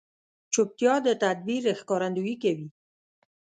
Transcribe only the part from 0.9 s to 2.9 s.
د تدبیر ښکارندویي کوي.